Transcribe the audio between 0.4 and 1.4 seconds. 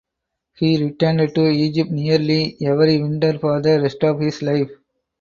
He returned